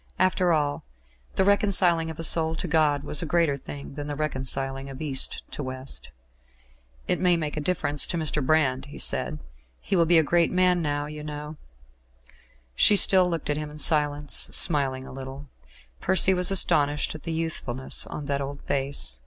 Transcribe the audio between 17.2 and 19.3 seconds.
the youthfulness of that old face.